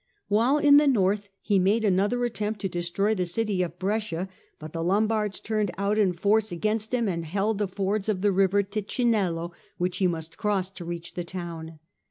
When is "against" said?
6.51-6.91